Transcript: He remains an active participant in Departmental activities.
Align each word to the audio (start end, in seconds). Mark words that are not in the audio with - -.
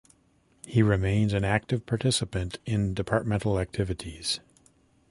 He 0.65 0.81
remains 0.81 1.31
an 1.31 1.45
active 1.45 1.85
participant 1.85 2.57
in 2.65 2.95
Departmental 2.95 3.59
activities. 3.59 4.39